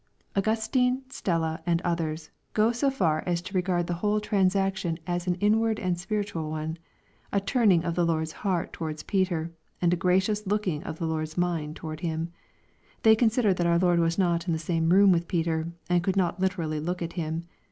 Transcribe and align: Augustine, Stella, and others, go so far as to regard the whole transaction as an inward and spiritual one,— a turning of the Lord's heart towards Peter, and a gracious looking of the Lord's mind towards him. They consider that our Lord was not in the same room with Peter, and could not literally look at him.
Augustine, 0.35 1.03
Stella, 1.09 1.61
and 1.67 1.79
others, 1.83 2.31
go 2.53 2.71
so 2.71 2.89
far 2.89 3.21
as 3.27 3.39
to 3.39 3.53
regard 3.53 3.85
the 3.85 3.93
whole 4.01 4.19
transaction 4.19 4.97
as 5.05 5.27
an 5.27 5.35
inward 5.35 5.79
and 5.79 5.99
spiritual 5.99 6.49
one,— 6.49 6.79
a 7.31 7.39
turning 7.39 7.83
of 7.85 7.93
the 7.93 8.03
Lord's 8.03 8.31
heart 8.31 8.73
towards 8.73 9.03
Peter, 9.03 9.51
and 9.79 9.93
a 9.93 9.95
gracious 9.95 10.47
looking 10.47 10.83
of 10.85 10.97
the 10.97 11.05
Lord's 11.05 11.37
mind 11.37 11.75
towards 11.75 12.01
him. 12.01 12.31
They 13.03 13.15
consider 13.15 13.53
that 13.53 13.67
our 13.67 13.77
Lord 13.77 13.99
was 13.99 14.17
not 14.17 14.47
in 14.47 14.53
the 14.53 14.57
same 14.57 14.89
room 14.89 15.11
with 15.11 15.27
Peter, 15.27 15.67
and 15.87 16.03
could 16.03 16.15
not 16.17 16.39
literally 16.39 16.79
look 16.79 17.03
at 17.03 17.13
him. 17.13 17.43